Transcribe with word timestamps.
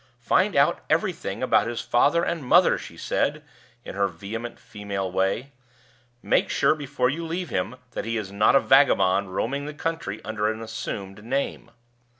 "Find 0.23 0.55
out 0.55 0.81
everything 0.89 1.43
about 1.43 1.67
his 1.67 1.79
father 1.81 2.23
and 2.23 2.43
mother!" 2.43 2.75
she 2.79 2.97
said, 2.97 3.43
in 3.85 3.93
her 3.93 4.07
vehement 4.07 4.57
female 4.57 5.11
way. 5.11 5.51
"Make 6.23 6.49
sure 6.49 6.73
before 6.73 7.11
you 7.11 7.23
leave 7.23 7.51
him 7.51 7.75
that 7.91 8.05
he 8.05 8.17
is 8.17 8.31
not 8.31 8.55
a 8.55 8.59
vagabond 8.59 9.35
roaming 9.35 9.65
the 9.67 9.75
country 9.75 10.19
under 10.25 10.51
an 10.51 10.59
assumed 10.59 11.23
name." 11.23 11.69